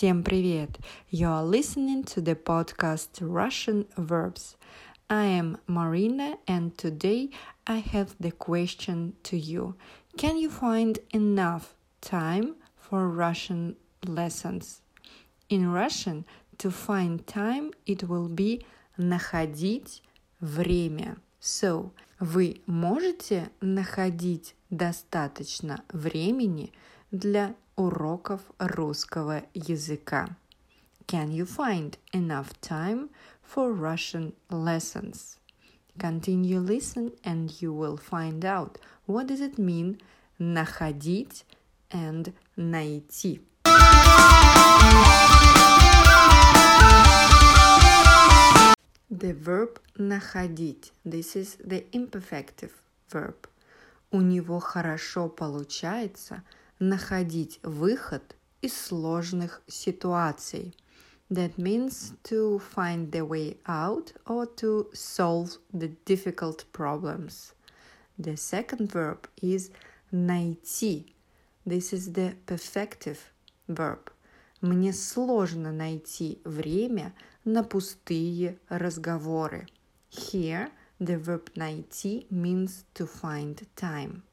Всем 0.00 0.22
привет! 0.22 0.78
You 1.10 1.28
are 1.28 1.44
listening 1.44 2.04
to 2.04 2.20
the 2.20 2.34
podcast 2.34 3.20
Russian 3.20 3.86
Verbs. 3.96 4.56
I 5.10 5.26
am 5.26 5.58
Marina 5.66 6.38
and 6.46 6.76
today 6.76 7.30
I 7.66 7.78
have 7.78 8.14
the 8.20 8.30
question 8.30 9.14
to 9.24 9.36
you. 9.36 9.74
Can 10.16 10.38
you 10.38 10.50
find 10.50 10.98
enough 11.12 11.74
time 12.00 12.54
for 12.76 13.08
Russian 13.08 13.76
lessons? 14.06 14.82
In 15.48 15.72
Russian, 15.72 16.24
to 16.58 16.70
find 16.70 17.26
time 17.26 17.72
it 17.86 18.08
will 18.08 18.28
be 18.28 18.64
находить 18.96 20.02
время. 20.40 21.16
So, 21.40 21.92
вы 22.18 22.62
можете 22.66 23.50
находить 23.60 24.54
достаточно 24.70 25.82
времени 25.92 26.72
для 27.10 27.54
уроков 27.76 28.40
русского 28.58 29.44
языка. 29.54 30.28
Can 31.06 31.30
you 31.30 31.46
find 31.46 31.96
enough 32.12 32.60
time 32.60 33.10
for 33.42 33.72
Russian 33.72 34.32
lessons? 34.50 35.38
Continue 35.98 36.58
listen 36.58 37.12
and 37.22 37.62
you 37.62 37.72
will 37.72 37.96
find 37.96 38.44
out 38.44 38.78
what 39.06 39.28
does 39.28 39.40
it 39.40 39.56
mean 39.58 39.98
находить 40.40 41.44
and 41.90 42.32
найти. 42.56 43.40
The 49.08 49.32
verb 49.32 49.80
находить. 49.96 50.92
This 51.04 51.36
is 51.36 51.56
the 51.64 51.84
imperfective 51.92 52.72
verb. 53.08 53.48
У 54.10 54.20
него 54.20 54.60
хорошо 54.60 55.28
получается – 55.28 56.52
находить 56.81 57.59
выход 57.61 58.35
из 58.61 58.75
сложных 58.75 59.61
ситуаций. 59.67 60.75
That 61.29 61.55
means 61.57 62.13
to 62.23 62.59
find 62.59 63.11
the 63.11 63.25
way 63.25 63.57
out 63.65 64.13
or 64.25 64.47
to 64.57 64.89
solve 64.91 65.59
the 65.71 65.95
difficult 66.05 66.65
problems. 66.73 67.53
The 68.17 68.35
second 68.35 68.91
verb 68.91 69.29
is 69.41 69.71
найти. 70.11 71.13
This 71.65 71.93
is 71.93 72.11
the 72.11 72.35
perfective 72.47 73.19
verb. 73.67 74.11
Мне 74.59 74.91
сложно 74.91 75.71
найти 75.71 76.41
время 76.43 77.13
на 77.45 77.63
пустые 77.63 78.59
разговоры. 78.69 79.67
Here, 80.09 80.69
the 80.99 81.17
verb 81.17 81.51
найти 81.55 82.25
means 82.29 82.83
to 82.95 83.07
find 83.07 83.65
time. 83.75 84.23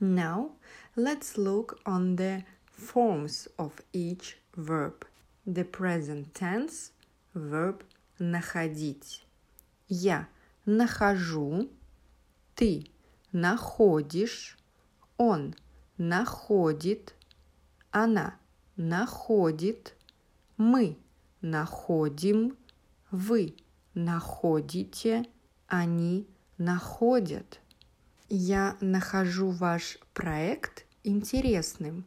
Now, 0.00 0.52
let's 0.94 1.36
look 1.36 1.80
on 1.84 2.16
the 2.16 2.44
forms 2.70 3.48
of 3.58 3.80
each 3.92 4.38
verb. 4.56 5.04
The 5.44 5.64
present 5.64 6.34
tense 6.34 6.92
verb 7.34 7.82
находить. 8.20 9.24
Я 9.88 10.28
нахожу, 10.66 11.68
ты 12.54 12.86
находишь, 13.32 14.56
он 15.16 15.56
находит, 15.96 17.14
она 17.90 18.36
находит, 18.76 19.96
мы 20.56 20.96
находим, 21.40 22.56
вы 23.10 23.56
находите, 23.94 25.24
они 25.66 26.28
находят. 26.56 27.60
Я 28.30 28.76
нахожу 28.82 29.48
ваш 29.48 29.98
проект 30.12 30.84
интересным 31.02 32.04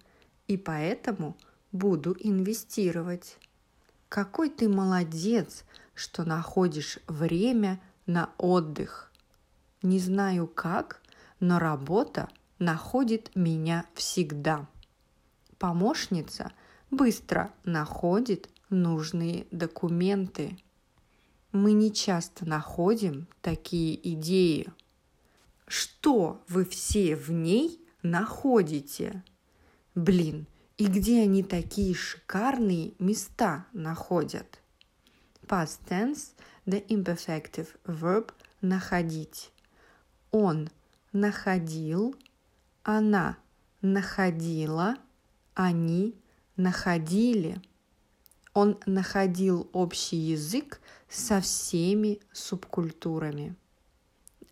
и 0.48 0.56
поэтому 0.56 1.36
буду 1.72 2.16
инвестировать. 2.20 3.40
Какой 4.08 4.52
ты 4.52 4.70
молодец, 4.70 5.64
что 5.96 6.24
находишь 6.24 7.00
время 7.08 7.82
на 8.06 8.30
отдых. 8.38 9.12
Не 9.82 9.98
знаю 9.98 10.46
как, 10.46 11.02
но 11.40 11.58
работа 11.58 12.30
находит 12.60 13.36
меня 13.36 13.88
всегда. 13.96 14.68
Помощница 15.58 16.52
быстро 16.92 17.52
находит 17.64 18.48
нужные 18.70 19.48
документы. 19.50 20.60
Мы 21.52 21.72
не 21.72 21.92
часто 21.92 22.48
находим 22.48 23.28
такие 23.42 23.96
идеи– 24.14 24.70
что 25.72 26.44
вы 26.50 26.66
все 26.66 27.16
в 27.16 27.32
ней 27.32 27.80
находите? 28.04 29.24
Блин, 29.96 30.46
и 30.78 30.86
где 30.86 31.22
они 31.22 31.44
такие 31.44 31.96
шикарные 31.96 32.92
места 33.00 33.68
находят? 33.72 34.60
Past 35.48 35.80
tense– 35.88 36.34
the 36.66 36.86
imperfective 36.88 37.70
verb 37.86 38.34
находить. 38.60 39.54
Он 40.32 40.70
находил, 41.14 42.18
она 42.84 43.38
находила, 43.82 44.98
они 45.54 46.20
находили. 46.58 47.62
Он 48.54 48.78
находил 48.86 49.70
общий 49.72 50.18
язык 50.18 50.82
со 51.08 51.40
всеми 51.40 52.20
субкультурами. 52.34 53.56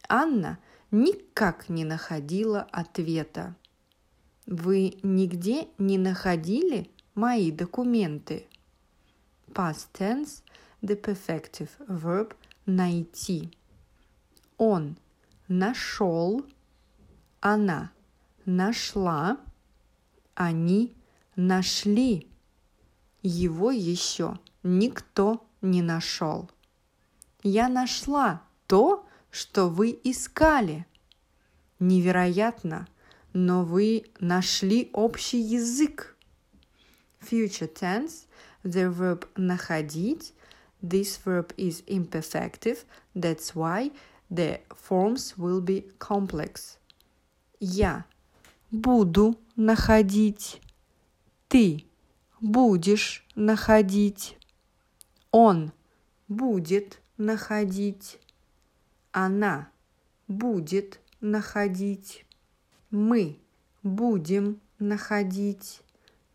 Анна– 0.08 0.59
никак 0.91 1.69
не 1.69 1.85
находила 1.85 2.61
ответа. 2.72 3.55
Вы 4.45 5.00
нигде 5.03 5.67
не 5.77 5.97
находили 5.97 6.89
мои 7.16 7.51
документы? 7.51 8.47
Past 9.53 9.88
tense– 9.94 10.41
the 10.81 10.99
perfective 10.99 11.69
verb 11.88 12.35
найти. 12.66 13.51
Он 14.57 14.97
нашел, 15.47 16.45
она 17.39 17.91
нашла, 18.45 19.38
они 20.35 20.95
нашли. 21.35 22.28
Его 23.22 23.72
еще 23.72 24.39
никто 24.63 25.45
не 25.61 25.81
нашел. 25.81 26.49
Я 27.44 27.67
нашла 27.67 28.44
то, 28.67 29.05
что 29.31 29.69
вы 29.69 30.00
искали. 30.03 30.85
Невероятно, 31.79 32.88
но 33.34 33.63
вы 33.63 34.06
нашли 34.19 34.90
общий 34.94 35.40
язык. 35.40 36.16
Future 37.22 37.72
tense, 37.72 38.25
the 38.63 38.91
verb 38.91 39.28
находить. 39.35 40.34
This 40.81 41.19
verb 41.25 41.53
is 41.57 41.84
imperfective, 41.88 42.85
that's 43.13 43.53
why 43.53 43.91
the 44.29 44.62
forms 44.73 45.38
will 45.38 45.61
be 45.61 45.91
complex. 46.00 46.78
Я 47.59 48.06
буду 48.72 49.38
находить. 49.57 50.61
Ты 51.50 51.85
будешь 52.40 53.25
находить. 53.35 54.38
Он 55.31 55.73
будет 56.29 57.00
находить 57.17 58.19
она 59.12 59.70
будет 60.28 61.00
находить, 61.22 62.25
мы 62.92 63.40
будем 63.84 64.62
находить, 64.78 65.81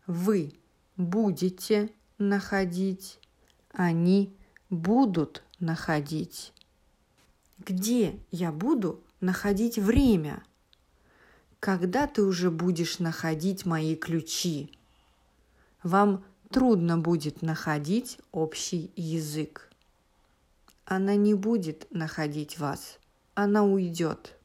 вы 0.07 0.53
будете 0.97 1.89
находить, 2.17 3.19
они 3.71 4.35
будут 4.69 5.43
находить. 5.59 6.53
Где 7.57 8.19
я 8.31 8.51
буду 8.51 9.03
находить 9.21 9.77
время? 9.77 10.43
Когда 11.59 12.05
ты 12.05 12.21
уже 12.21 12.51
будешь 12.51 12.99
находить 12.99 13.65
мои 13.65 13.95
ключи? 13.95 14.71
Вам 15.83 16.23
трудно 16.49 16.97
будет 16.97 17.41
находить 17.41 18.19
общий 18.31 18.91
язык 18.95 19.64
она 20.85 21.15
не 21.15 21.33
будет 21.33 21.87
находить 21.91 22.59
вас, 22.59 22.99
она 23.33 23.63
уйдет. 23.63 24.37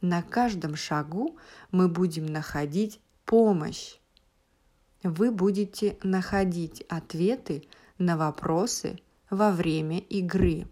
На 0.00 0.22
каждом 0.22 0.76
шагу 0.76 1.36
мы 1.72 1.88
будем 1.88 2.26
находить 2.26 3.00
помощь. 3.24 3.96
Вы 5.02 5.30
будете 5.32 5.96
находить 6.02 6.82
ответы 6.82 7.66
на 7.98 8.16
вопросы 8.16 9.00
во 9.30 9.50
время 9.50 9.98
игры. 9.98 10.66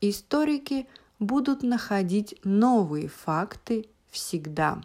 Историки 0.00 0.86
будут 1.18 1.62
находить 1.62 2.38
новые 2.44 3.08
факты 3.08 3.88
всегда. 4.08 4.80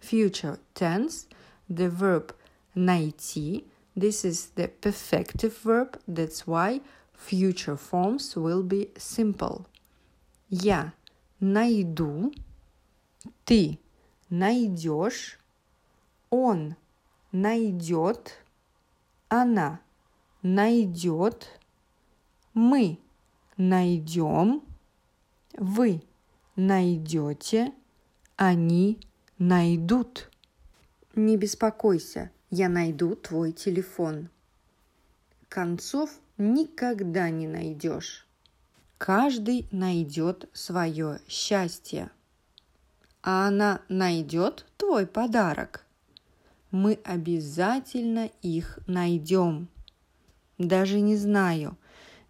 Future 0.00 0.58
tense, 0.74 1.28
the 1.68 1.88
verb 1.88 2.34
найти, 2.74 3.66
this 3.94 4.24
is 4.24 4.50
the 4.56 4.70
perfective 4.80 5.54
verb, 5.62 5.98
that's 6.06 6.46
why 6.46 6.82
future 7.28 7.76
forms 7.76 8.34
will 8.36 8.62
be 8.62 8.92
simple. 8.96 9.66
Я 10.48 10.92
найду, 11.40 12.32
ты 13.44 13.78
найдешь, 14.28 15.38
он 16.30 16.76
найдет, 17.30 18.38
Она 19.28 19.80
найдет. 20.42 21.48
Мы 22.52 22.98
найдем. 23.56 24.62
Вы 25.56 26.02
найдете. 26.56 27.72
Они 28.36 29.00
найдут. 29.38 30.30
Не 31.14 31.36
беспокойся, 31.36 32.30
я 32.50 32.68
найду 32.68 33.14
твой 33.14 33.52
телефон. 33.52 34.28
Концов 35.48 36.18
никогда 36.38 37.30
не 37.30 37.46
найдешь. 37.46 38.26
Каждый 38.98 39.66
найдет 39.72 40.48
свое 40.52 41.20
счастье. 41.28 42.10
А 43.22 43.48
она 43.48 43.82
найдет 43.88 44.66
твой 44.76 45.06
подарок. 45.06 45.84
Мы 46.70 46.98
обязательно 47.04 48.30
их 48.42 48.78
найдем. 48.86 49.68
Даже 50.58 51.00
не 51.00 51.16
знаю, 51.16 51.76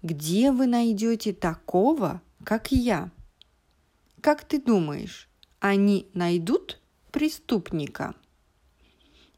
где 0.02 0.50
вы 0.50 0.66
найдете 0.66 1.32
такого, 1.32 2.22
как 2.44 2.72
я. 2.72 3.10
Как 4.20 4.44
ты 4.44 4.60
думаешь, 4.60 5.28
они 5.60 6.08
найдут 6.14 6.80
преступника? 7.10 8.14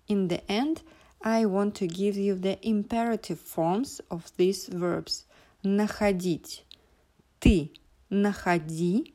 In 0.08 0.28
the 0.28 0.44
end, 0.46 0.82
I 1.26 1.46
want 1.46 1.74
to 1.76 1.86
give 1.86 2.18
you 2.18 2.34
the 2.34 2.58
imperative 2.60 3.40
forms 3.40 3.98
of 4.10 4.30
these 4.36 4.68
verbs. 4.68 5.24
Находить. 5.62 6.66
Ты 7.40 7.70
находи. 8.10 9.14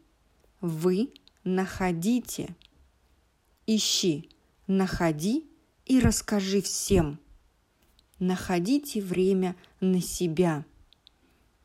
Вы 0.60 1.14
находите. 1.44 2.56
Ищи. 3.68 4.28
Находи 4.66 5.46
и 5.86 6.00
расскажи 6.00 6.64
всем. 6.64 7.20
Находите 8.18 9.02
время 9.02 9.56
на 9.80 10.02
себя. 10.02 10.66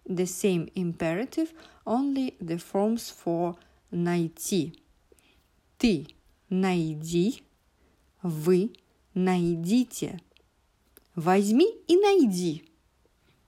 The 0.05 0.27
same 0.27 0.71
imperative, 0.75 1.55
only 1.87 2.37
the 2.39 2.59
forms 2.59 3.11
for 3.11 3.57
найти. 3.91 4.79
Ты 5.79 6.07
найди. 6.51 7.45
Вы 8.23 8.75
найдите. 9.15 10.21
Возьми 11.16 11.68
и 11.88 11.98
найди. 11.98 12.64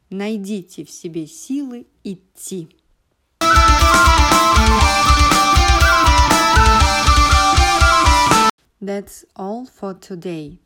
Найдите 0.10 0.84
в 0.84 0.90
себе 0.90 1.26
силы 1.28 1.88
идти. 2.04 2.70
That's 8.82 9.24
all 9.36 9.66
for 9.66 9.94
today. 9.94 10.58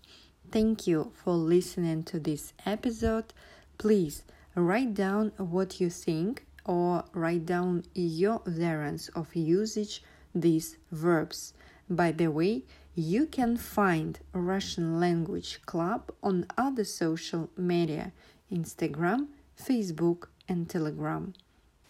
Thank 0.50 0.88
you 0.88 1.12
for 1.22 1.36
listening 1.36 2.04
to 2.06 2.20
this 2.20 2.54
episode. 2.66 3.34
Please 3.78 4.24
write 4.56 4.94
down 4.94 5.34
what 5.38 5.82
you 5.82 5.90
think 5.90 6.46
or 6.66 7.04
write 7.14 7.46
down 7.46 7.84
your 7.94 8.42
variants 8.46 9.10
of 9.10 9.36
usage 9.36 10.02
these 10.34 10.78
verbs. 10.92 11.54
By 11.90 12.12
the 12.14 12.28
way, 12.28 12.64
you 13.00 13.26
can 13.26 13.58
find 13.58 14.20
Russian 14.34 15.00
Language 15.00 15.62
Club 15.66 16.12
on 16.24 16.46
other 16.58 16.86
social 16.86 17.50
media 17.58 18.12
Instagram, 18.52 19.28
Facebook, 19.58 20.28
and 20.48 20.70
Telegram. 20.70 21.34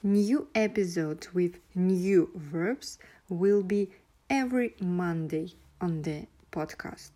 New 0.02 0.48
episode 0.56 1.28
with 1.34 1.60
new 1.74 2.30
verbs 2.36 2.98
will 3.30 3.64
be 3.64 3.90
every 4.30 4.76
Monday 4.80 5.54
on 5.82 6.02
the 6.04 6.28
podcast. 6.52 7.12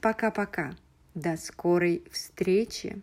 Пока-пока. 0.00 0.74
До 1.14 1.36
скорой 1.36 2.02
встречи. 2.10 3.02